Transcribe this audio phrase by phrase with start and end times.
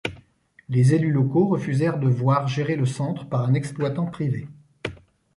[0.67, 4.47] Les élus locaux refusèrent de voir gérer le centre par un exploitant privé.